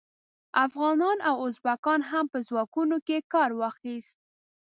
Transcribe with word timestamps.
افغانانو 0.65 1.25
او 1.29 1.35
ازبکانو 1.47 2.05
هم 2.11 2.25
په 2.33 2.39
ځواکونو 2.47 2.95
کې 3.07 3.17
کار 3.33 3.49
واخیست. 3.59 4.17